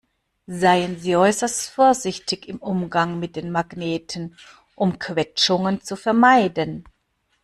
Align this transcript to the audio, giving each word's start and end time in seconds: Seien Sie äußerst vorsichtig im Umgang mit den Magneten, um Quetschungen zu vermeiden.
Seien 0.47 0.97
Sie 0.97 1.15
äußerst 1.15 1.69
vorsichtig 1.69 2.47
im 2.49 2.57
Umgang 2.57 3.19
mit 3.19 3.35
den 3.35 3.51
Magneten, 3.51 4.35
um 4.73 4.97
Quetschungen 4.97 5.81
zu 5.81 5.95
vermeiden. 5.95 6.85